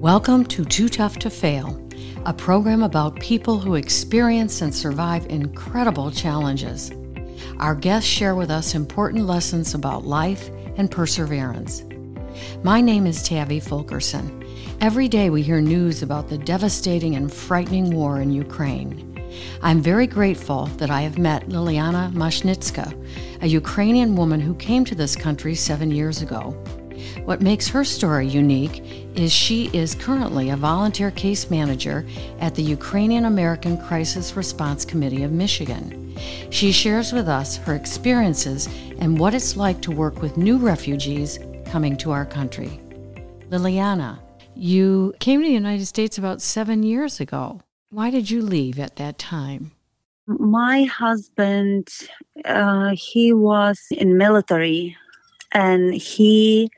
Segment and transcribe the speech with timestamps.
[0.00, 1.76] Welcome to Too Tough to Fail,
[2.24, 6.92] a program about people who experience and survive incredible challenges.
[7.58, 11.84] Our guests share with us important lessons about life and perseverance.
[12.62, 14.44] My name is Tavi Fulkerson.
[14.80, 19.04] Every day we hear news about the devastating and frightening war in Ukraine.
[19.62, 24.94] I'm very grateful that I have met Liliana Mashnitska, a Ukrainian woman who came to
[24.94, 26.56] this country seven years ago.
[27.24, 28.82] What makes her story unique
[29.14, 32.06] is she is currently a volunteer case manager
[32.40, 36.16] at the Ukrainian American Crisis Response Committee of Michigan.
[36.50, 41.38] She shares with us her experiences and what it's like to work with new refugees
[41.66, 42.80] coming to our country.
[43.50, 44.18] Liliana,
[44.54, 47.60] you came to the United States about seven years ago.
[47.90, 49.72] Why did you leave at that time?
[50.26, 51.88] My husband,
[52.44, 54.96] uh, he was in military,
[55.52, 56.70] and he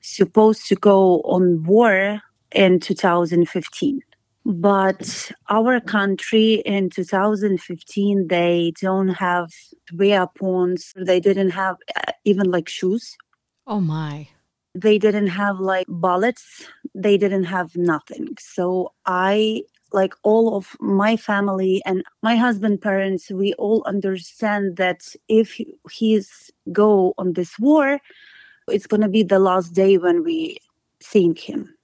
[0.00, 2.20] supposed to go on war
[2.52, 4.00] in 2015.
[4.44, 9.50] But our country in 2015, they don't have
[9.92, 10.92] weapons.
[10.96, 13.16] They didn't have uh, even like shoes.
[13.66, 14.28] Oh my.
[14.74, 16.66] They didn't have like bullets.
[16.94, 18.36] They didn't have nothing.
[18.38, 25.00] So I like all of my family and my husband parents we all understand that
[25.28, 27.98] if he's go on this war
[28.70, 30.58] it's going to be the last day when we
[31.02, 31.74] think him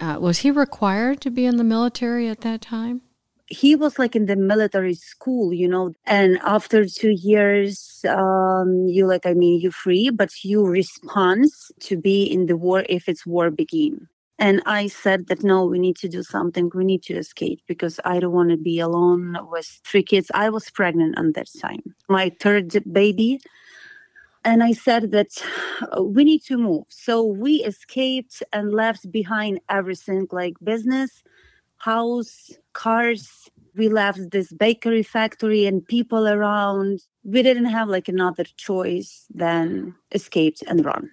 [0.00, 3.02] uh, was he required to be in the military at that time
[3.48, 9.06] he was like in the military school you know and after two years um you
[9.06, 11.44] like i mean you free but you respond
[11.80, 14.08] to be in the war if it's war begin
[14.38, 16.70] and I said that no, we need to do something.
[16.74, 20.30] We need to escape because I don't want to be alone with three kids.
[20.34, 23.40] I was pregnant at that time, my third baby.
[24.46, 25.42] And I said that
[25.92, 26.84] uh, we need to move.
[26.88, 31.24] So we escaped and left behind everything like business,
[31.78, 33.50] house, cars.
[33.74, 37.00] We left this bakery factory and people around.
[37.24, 41.10] We didn't have like another choice than escape and run.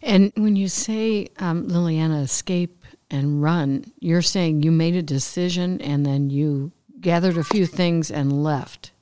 [0.00, 5.80] And when you say, um, Liliana, escape and run, you're saying you made a decision
[5.80, 6.70] and then you
[7.00, 8.92] gathered a few things and left.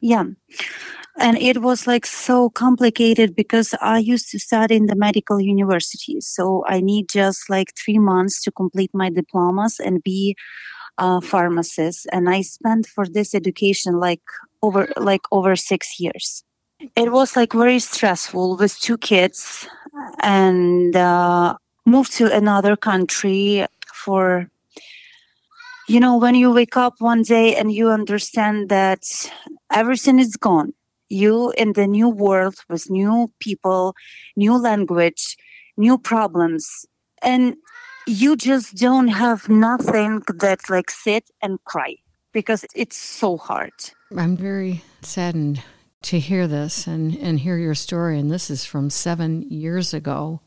[0.00, 0.24] Yeah.
[1.18, 6.20] And it was like so complicated because I used to study in the medical university.
[6.20, 10.34] So I need just like three months to complete my diplomas and be
[10.98, 12.06] a pharmacist.
[12.12, 14.22] And I spent for this education like
[14.62, 16.42] over like over six years.
[16.96, 19.68] It was like very stressful with two kids
[20.20, 21.54] and uh,
[21.86, 24.50] moved to another country for
[25.88, 29.02] you know when you wake up one day and you understand that
[29.70, 30.72] everything is gone
[31.08, 33.94] you in the new world with new people
[34.36, 35.36] new language
[35.76, 36.86] new problems
[37.22, 37.56] and
[38.06, 41.96] you just don't have nothing that like sit and cry
[42.32, 43.72] because it's so hard
[44.16, 45.62] i'm very saddened
[46.04, 50.40] to hear this and, and hear your story, and this is from seven years ago,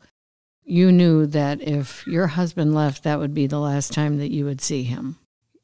[0.64, 4.44] you knew that if your husband left, that would be the last time that you
[4.44, 5.18] would see him.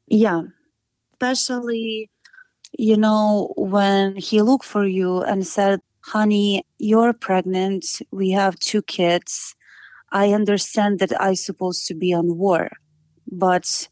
[0.07, 0.43] Yeah.
[1.13, 2.09] Especially,
[2.77, 8.01] you know, when he looked for you and said, honey, you're pregnant.
[8.11, 9.55] We have two kids.
[10.11, 12.69] I understand that I'm supposed to be on war,
[13.31, 13.87] but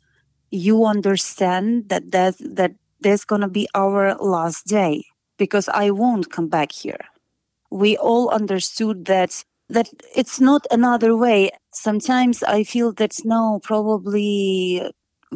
[0.51, 5.03] you understand that that, that there's to be our last day
[5.37, 7.03] because I won't come back here.
[7.71, 11.49] We all understood that that it's not another way.
[11.73, 14.91] Sometimes I feel that no, probably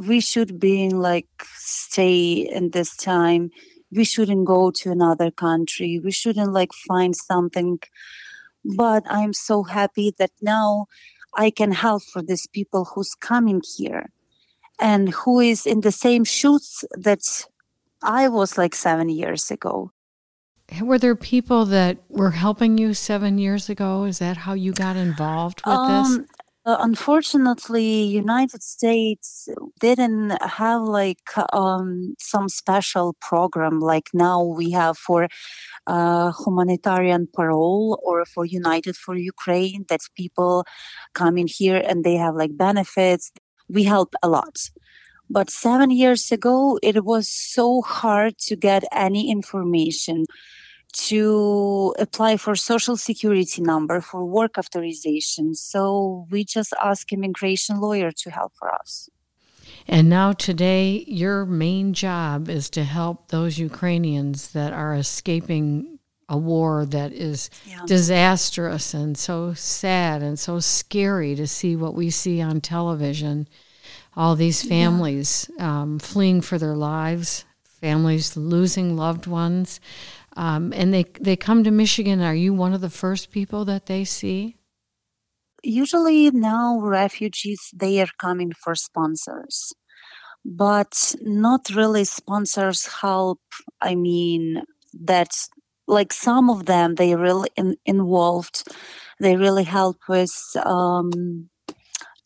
[0.05, 3.51] we should be in like stay in this time.
[3.91, 5.99] We shouldn't go to another country.
[5.99, 7.79] We shouldn't like find something.
[8.63, 10.87] But I'm so happy that now
[11.35, 14.09] I can help for these people who's coming here
[14.79, 17.21] and who is in the same shoes that
[18.03, 19.91] I was like seven years ago.
[20.81, 24.03] Were there people that were helping you seven years ago?
[24.03, 26.27] Is that how you got involved with um, this?
[26.67, 29.47] Uh, unfortunately, United States
[29.79, 35.29] didn't have like um, some special program like now we have for
[35.87, 39.85] uh, humanitarian parole or for United for Ukraine.
[39.87, 40.65] That people
[41.13, 43.31] come in here and they have like benefits.
[43.69, 44.69] We help a lot.
[45.29, 50.25] But seven years ago, it was so hard to get any information
[50.97, 58.11] to apply for social security number for work authorization so we just ask immigration lawyer
[58.11, 59.09] to help for us
[59.87, 65.99] and now today your main job is to help those ukrainians that are escaping
[66.29, 67.79] a war that is yeah.
[67.85, 73.47] disastrous and so sad and so scary to see what we see on television
[74.17, 75.81] all these families yeah.
[75.81, 79.79] um, fleeing for their lives, families losing loved ones,
[80.37, 82.21] um, and they they come to Michigan.
[82.21, 84.55] Are you one of the first people that they see?
[85.63, 89.73] Usually now refugees they are coming for sponsors,
[90.45, 93.41] but not really sponsors help.
[93.81, 94.63] I mean
[94.93, 95.31] that
[95.87, 98.63] like some of them they really in, involved
[99.19, 101.49] they really help with um,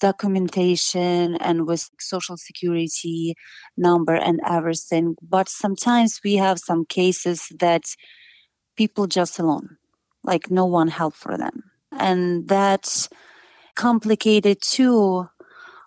[0.02, 3.36] documentation and with social security
[3.78, 7.84] number and everything but sometimes we have some cases that
[8.76, 9.78] people just alone
[10.24, 11.64] like no one help for them.
[11.92, 13.10] And that's
[13.76, 15.28] complicated too.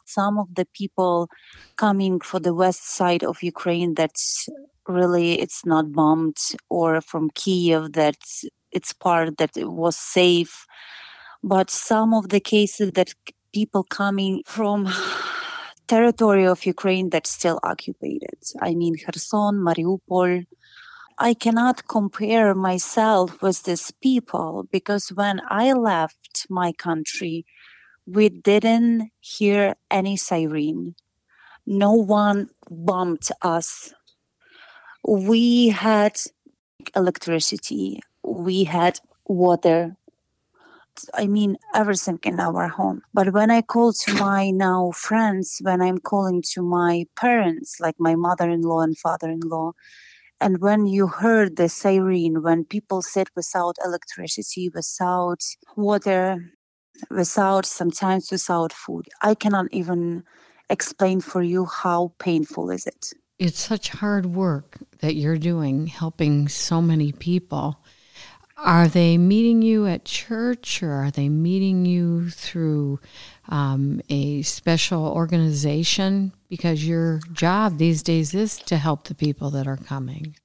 [0.05, 1.29] Some of the people
[1.77, 4.49] coming for the west side of ukraine that's
[4.87, 6.37] really it's not bombed
[6.69, 8.19] or from kiev that
[8.71, 10.67] it's part that it was safe.
[11.43, 13.15] But some of the cases that
[13.55, 14.89] people coming from
[15.87, 18.21] territory of ukraine that's still occupied.
[18.61, 20.47] I mean kherson mariupol.
[21.19, 27.47] I cannot compare myself with these people because when i left my country
[28.07, 30.95] we didn't hear any siren.
[31.67, 33.95] No one bombed us.
[35.07, 36.17] We had
[36.95, 39.97] electricity, we had water.
[41.15, 43.03] I mean, everything in our home.
[43.13, 47.97] But when I call to my now friends, when I'm calling to my parents, like
[47.99, 49.73] my mother in law and father in law,
[50.41, 55.43] and when you heard the siren, when people sit without electricity, without
[55.77, 56.53] water,
[57.11, 60.25] without sometimes without food, I cannot even
[60.69, 66.49] explain for you how painful is it it's such hard work that you're doing, helping
[66.49, 67.84] so many people.
[68.57, 73.01] Are they meeting you at church or are they meeting you through
[73.49, 76.33] um, a special organization?
[76.49, 80.37] Because your job these days is to help the people that are coming.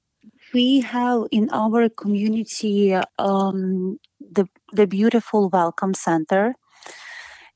[0.52, 6.54] We have in our community um, the, the beautiful Welcome Center.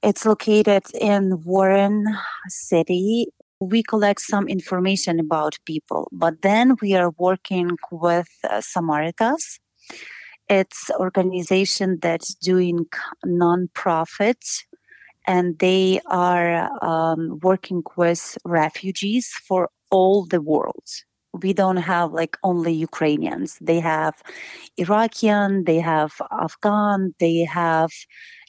[0.03, 2.05] It's located in Warren
[2.49, 3.27] City
[3.61, 9.59] we collect some information about people, but then we are working with uh, Samaritas.
[10.49, 12.87] It's organization that's doing
[13.25, 14.45] non-profit
[15.27, 20.85] and they are um, working with refugees for all the world.
[21.33, 23.59] We don't have like only Ukrainians.
[23.61, 24.23] They have
[24.79, 27.91] Iraqian, they have Afghan, they have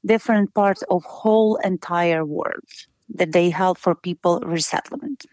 [0.05, 2.69] different parts of whole entire world
[3.09, 5.25] that they help for people resettlement.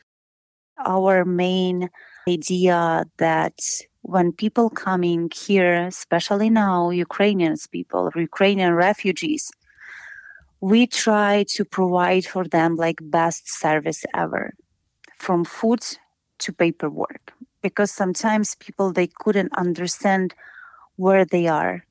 [0.84, 1.90] Our main
[2.28, 3.58] idea that
[4.02, 9.50] when people coming here, especially now, Ukrainians people, Ukrainian refugees,
[10.60, 14.54] we try to provide for them like best service ever,
[15.18, 15.82] from food
[16.38, 17.32] to paperwork,
[17.62, 20.34] because sometimes people they couldn't understand
[20.96, 21.84] where they are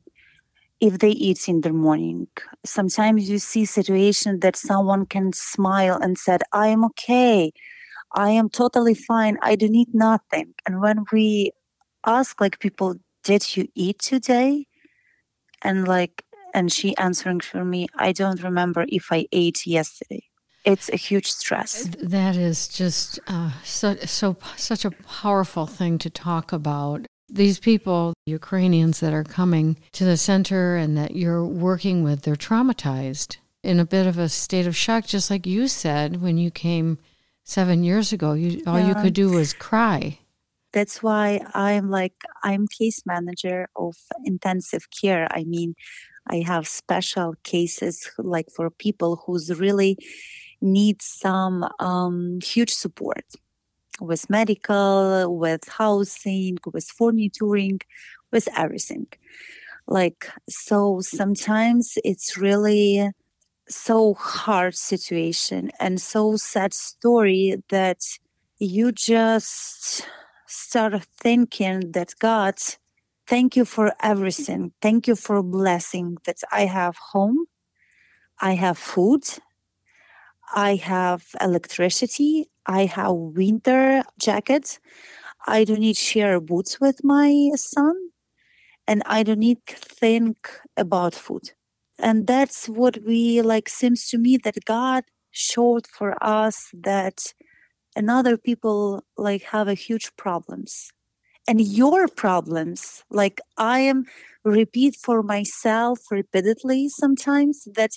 [0.82, 2.28] if they eat in the morning.
[2.66, 7.54] Sometimes you see situation that someone can smile and said, I am okay.
[8.14, 9.38] I am totally fine.
[9.42, 10.54] I do need nothing.
[10.66, 11.52] And when we
[12.06, 14.66] ask like people, did you eat today?
[15.62, 20.24] And like, and she answering for me, I don't remember if I ate yesterday.
[20.66, 21.90] It's a huge stress.
[22.02, 28.14] That is just uh, so, so such a powerful thing to talk about these people,
[28.26, 33.80] Ukrainians that are coming to the center and that you're working with, they're traumatized in
[33.80, 36.98] a bit of a state of shock, just like you said when you came
[37.44, 38.34] seven years ago.
[38.34, 38.90] You, all yeah.
[38.90, 40.20] you could do was cry.
[40.74, 42.14] That's why I'm like,
[42.44, 45.28] I'm case manager of intensive care.
[45.32, 45.76] I mean,
[46.28, 49.98] I have special cases like for people who's really
[50.62, 53.26] need some um, huge support
[54.00, 57.82] with medical, with housing, with furnituring,
[58.32, 59.08] with everything.
[59.88, 63.12] Like, so sometimes it's really
[63.68, 68.00] so hard situation and so sad story that
[68.60, 70.08] you just
[70.72, 72.56] start thinking that God,
[73.28, 74.72] thank you for everything.
[74.82, 77.40] Thank you for blessing that I have home,
[78.40, 79.24] I have food,
[80.56, 84.80] I have electricity, I have winter jackets.
[85.46, 87.96] I don't need share boots with my son,
[88.88, 90.38] and I don't need think
[90.78, 91.52] about food.
[92.00, 93.68] And that's what we like.
[93.68, 97.34] Seems to me that God showed for us that
[97.96, 100.92] another people like have a huge problems
[101.48, 104.06] and your problems like i am
[104.44, 107.92] repeat for myself repeatedly sometimes that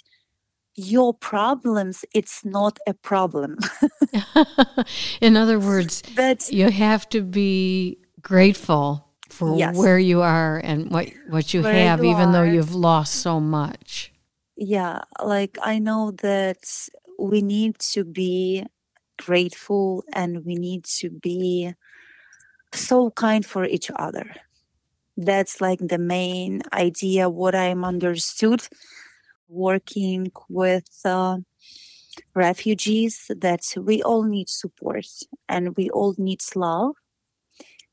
[0.76, 3.56] your problems it's not a problem
[5.20, 9.76] in other words that you have to be grateful for yes.
[9.76, 12.32] where you are and what what you where have you even are.
[12.32, 14.12] though you've lost so much
[14.56, 18.64] yeah like i know that we need to be
[19.18, 21.75] grateful and we need to be
[22.73, 24.35] so kind for each other.
[25.16, 28.66] That's like the main idea what i'm understood
[29.49, 31.38] working with uh,
[32.35, 35.06] refugees that we all need support
[35.49, 36.97] and we all need love.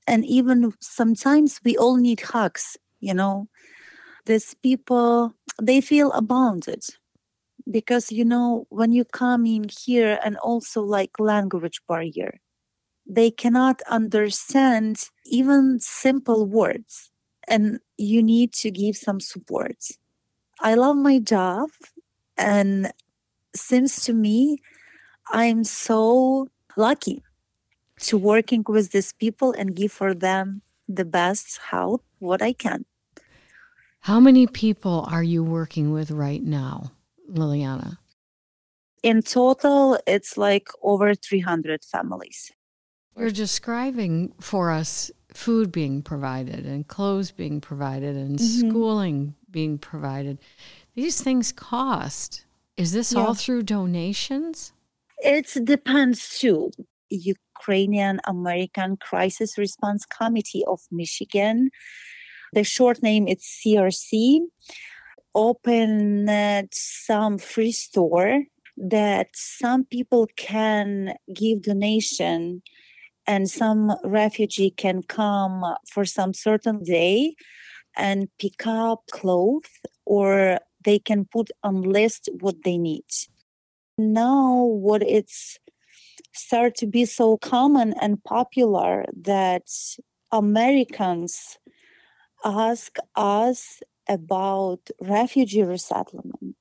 [0.08, 3.50] And even sometimes we all need hugs you know?
[4.26, 6.86] These people they feel abounded
[7.70, 12.40] because you know when you come in here and also like language barrier
[13.06, 17.12] they cannot understand even simple words
[17.48, 19.76] and you need to give some support
[20.62, 21.70] I love my job.
[22.38, 22.92] And
[23.56, 24.60] seems to me,
[25.32, 27.24] I'm so lucky
[28.02, 32.86] to working with these people and give for them the best help what I can.
[34.02, 36.92] How many people are you working with right now,
[37.34, 37.98] Liliana?
[39.04, 42.52] In total, it's like over 300 families.
[43.18, 48.70] You're describing for us food being provided and clothes being provided and mm-hmm.
[48.70, 50.38] schooling being provided.
[50.96, 52.46] These things cost.
[52.78, 53.20] Is this yeah.
[53.20, 54.74] all through donations?
[55.20, 56.72] It depends too.
[57.10, 61.70] Ukrainian American Crisis Response Committee of Michigan.
[62.54, 64.40] The short name is CRC.
[65.34, 66.30] Opened
[66.74, 68.44] some free store
[68.78, 72.62] that some people can give donation
[73.28, 77.36] and some refugee can come for some certain day
[77.96, 79.70] and pick up clothes
[80.06, 83.06] or they can put on list what they need.
[83.98, 85.58] Now what it's
[86.34, 89.68] start to be so common and popular that
[90.32, 91.58] americans
[92.46, 96.56] ask us about refugee resettlement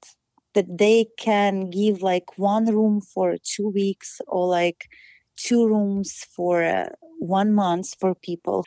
[0.54, 4.88] that they can give like one room for two weeks or like
[5.36, 8.64] two rooms for uh, one month for people.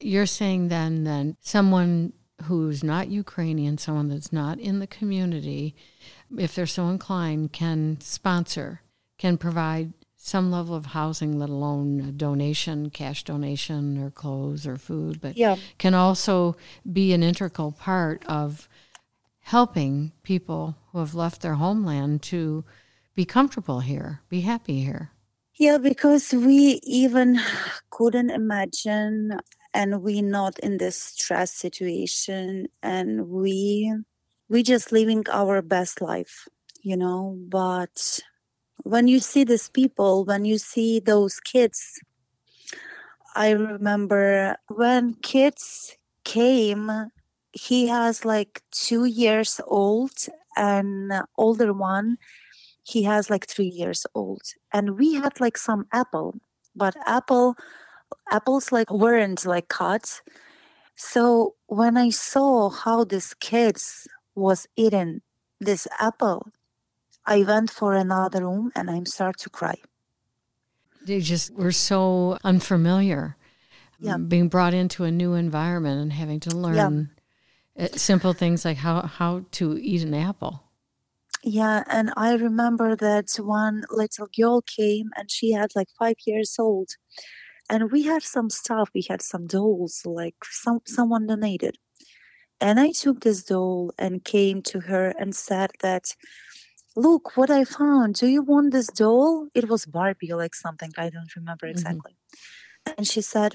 [0.00, 2.14] You're saying then that someone
[2.44, 5.74] who's not Ukrainian, someone that's not in the community,
[6.38, 8.80] if they're so inclined, can sponsor,
[9.18, 14.76] can provide some level of housing, let alone a donation, cash donation, or clothes or
[14.76, 15.56] food, but yeah.
[15.78, 16.56] can also
[16.90, 18.68] be an integral part of
[19.40, 22.64] helping people who have left their homeland to
[23.14, 25.10] be comfortable here, be happy here.
[25.54, 27.40] Yeah, because we even
[27.90, 29.38] couldn't imagine
[29.72, 33.92] and we not in this stress situation and we
[34.48, 36.48] we just living our best life
[36.82, 38.20] you know but
[38.84, 42.00] when you see these people when you see those kids
[43.36, 46.90] i remember when kids came
[47.52, 50.12] he has like two years old
[50.56, 52.16] and older one
[52.82, 56.34] he has like three years old and we had like some apple
[56.74, 57.56] but apple
[58.30, 60.20] apples like weren't like cut.
[60.96, 65.20] So when I saw how this kids was eating
[65.60, 66.48] this apple,
[67.26, 69.76] I went for another room and I start to cry.
[71.06, 73.36] They just were so unfamiliar.
[73.98, 74.16] Yeah.
[74.16, 77.10] Being brought into a new environment and having to learn
[77.76, 77.88] yeah.
[77.92, 80.62] simple things like how, how to eat an apple.
[81.42, 86.56] Yeah, and I remember that one little girl came and she had like five years
[86.58, 86.90] old
[87.70, 91.78] and we had some stuff we had some dolls like some someone donated
[92.60, 96.16] and i took this doll and came to her and said that
[96.96, 101.08] look what i found do you want this doll it was barbie like something i
[101.08, 101.78] don't remember mm-hmm.
[101.78, 102.92] exactly mm-hmm.
[102.98, 103.54] and she said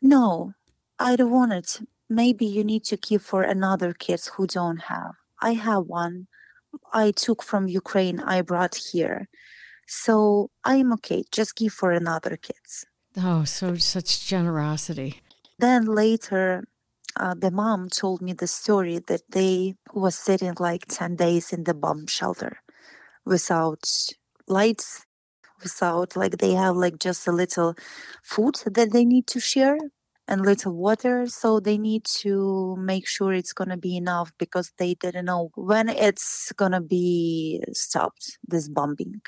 [0.00, 0.52] no
[0.98, 5.14] i don't want it maybe you need to keep for another kids who don't have
[5.40, 6.26] i have one
[6.92, 9.28] i took from ukraine i brought here
[9.86, 11.24] so I'm okay.
[11.30, 12.86] Just give for another kids.
[13.16, 15.20] Oh, so such generosity.
[15.58, 16.64] Then later,
[17.16, 21.64] uh, the mom told me the story that they was sitting like 10 days in
[21.64, 22.58] the bomb shelter
[23.24, 23.84] without
[24.48, 25.06] lights
[25.62, 27.74] without like they have like just a little
[28.22, 29.78] food that they need to share
[30.28, 34.72] and little water so they need to make sure it's going to be enough because
[34.78, 39.20] they didn't know when it's going to be stopped this bombing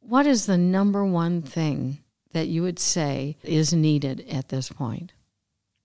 [0.00, 1.98] what is the number one thing
[2.32, 5.12] that you would say is needed at this point?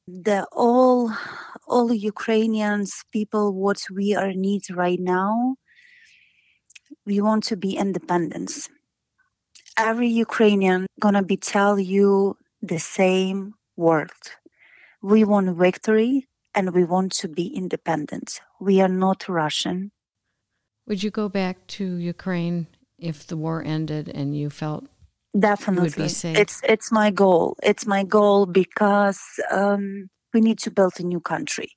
[0.07, 1.11] The all
[1.67, 5.55] all Ukrainians people what we are need right now
[7.05, 8.69] we want to be independence.
[9.77, 14.11] Every Ukrainian gonna be tell you the same word.
[15.01, 18.39] We want victory and we want to be independent.
[18.59, 19.91] We are not Russian.
[20.87, 22.67] Would you go back to Ukraine
[22.97, 24.85] if the war ended and you felt
[25.37, 26.37] definitely would be safe?
[26.37, 27.57] It's it's my goal.
[27.63, 29.21] It's my goal because
[29.51, 31.71] um, we need to build a new country,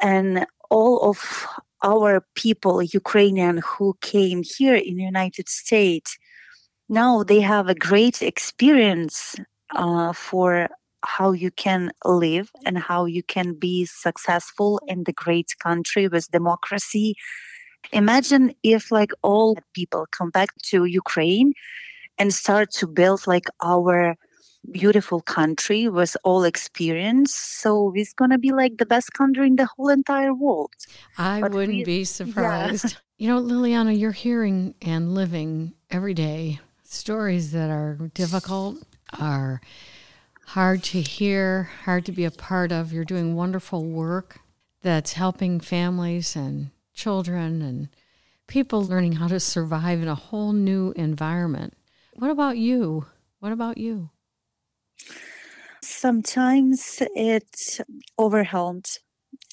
[0.00, 1.46] and all of
[1.82, 6.18] our people, Ukrainian who came here in the United States,
[6.88, 9.36] now they have a great experience
[9.76, 10.68] uh, for
[11.04, 16.30] how you can live and how you can be successful in the great country with
[16.32, 17.14] democracy.
[17.92, 21.52] Imagine if like all people come back to Ukraine
[22.18, 24.16] and start to build like our
[24.70, 27.34] beautiful country with all experience.
[27.34, 30.72] So it's gonna be like the best country in the whole entire world.
[31.16, 32.92] I but wouldn't we, be surprised.
[32.92, 32.98] Yeah.
[33.18, 38.78] You know, Liliana, you're hearing and living every day stories that are difficult,
[39.18, 39.60] are
[40.46, 42.92] hard to hear, hard to be a part of.
[42.92, 44.40] You're doing wonderful work
[44.82, 47.88] that's helping families and children and
[48.46, 51.74] people learning how to survive in a whole new environment.
[52.18, 53.06] What about you?
[53.38, 54.10] What about you?
[55.80, 57.78] Sometimes it
[58.18, 58.98] overwhelmed,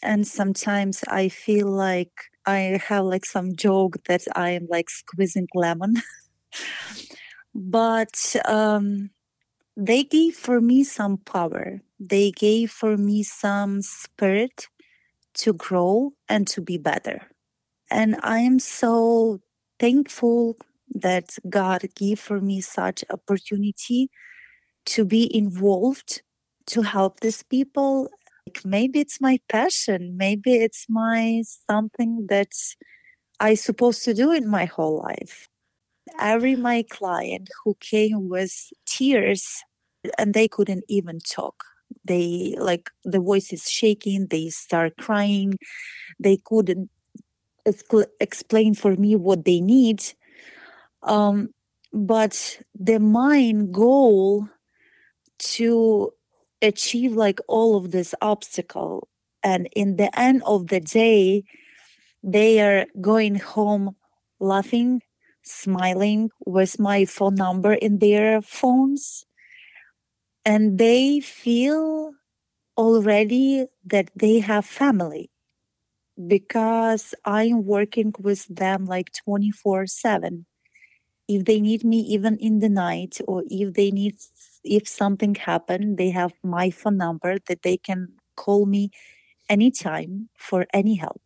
[0.01, 2.09] and sometimes I feel like
[2.47, 6.01] I have like some joke that I am like squeezing lemon.
[7.53, 9.11] but um,
[9.77, 11.81] they gave for me some power.
[11.99, 14.69] They gave for me some spirit
[15.35, 17.29] to grow and to be better.
[17.91, 19.41] And I am so
[19.79, 20.57] thankful
[20.95, 24.09] that God gave for me such opportunity
[24.85, 26.21] to be involved
[26.67, 28.09] to help these people.
[28.47, 32.53] Like maybe it's my passion maybe it's my something that
[33.39, 35.49] i supposed to do in my whole life.
[36.19, 38.53] Every my client who came with
[38.85, 39.63] tears
[40.17, 41.63] and they couldn't even talk.
[42.05, 45.55] They like the voice is shaking they start crying.
[46.19, 46.89] They couldn't
[48.19, 50.03] explain for me what they need
[51.05, 51.49] um,
[51.93, 54.49] but the main goal
[55.37, 56.11] to
[56.61, 59.07] achieve like all of this obstacle
[59.43, 61.43] and in the end of the day
[62.23, 63.95] they are going home
[64.39, 65.01] laughing
[65.43, 69.23] smiling with my phone number in their phones
[70.43, 72.11] and they feel
[72.77, 75.29] already that they have family
[76.27, 80.45] because i'm working with them like 24 7
[81.27, 84.15] if they need me even in the night or if they need
[84.63, 88.91] if something happened they have my phone number that they can call me
[89.49, 91.21] anytime for any help.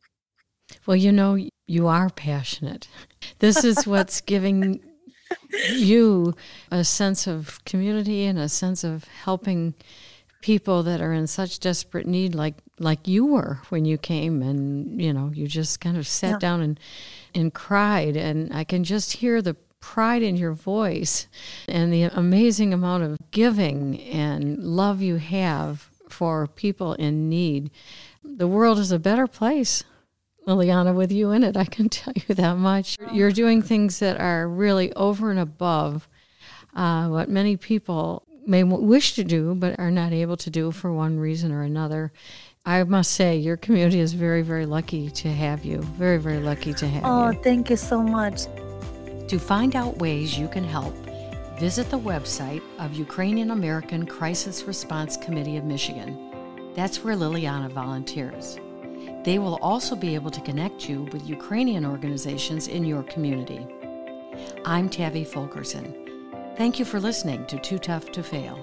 [0.86, 2.88] Well you know you are passionate.
[3.40, 4.82] This is what's giving
[5.72, 6.34] you
[6.72, 9.74] a sense of community and a sense of helping
[10.42, 15.02] people that are in such desperate need like like you were when you came and
[15.02, 16.40] you know you just kind of sat yeah.
[16.40, 16.80] down and
[17.36, 18.16] and cried.
[18.16, 21.28] And I can just hear the pride in your voice
[21.68, 27.72] and the amazing amount of giving and love you have for people in need.
[28.24, 29.84] The world is a better place.
[30.48, 32.98] Liliana, with you in it, I can tell you that much.
[33.12, 36.08] You're doing things that are really over and above
[36.76, 40.92] uh, what many people may wish to do, but are not able to do for
[40.92, 42.12] one reason or another.
[42.66, 45.82] I must say, your community is very, very lucky to have you.
[45.82, 47.38] Very, very lucky to have oh, you.
[47.38, 48.42] Oh, thank you so much.
[49.30, 50.96] To find out ways you can help,
[51.60, 56.72] visit the website of Ukrainian American Crisis Response Committee of Michigan.
[56.74, 58.58] That's where Liliana volunteers.
[59.24, 63.68] They will also be able to connect you with Ukrainian organizations in your community.
[64.66, 65.94] I'm Tavi Fulkerson.
[66.58, 68.58] Thank you for listening to Too Tough to Fail.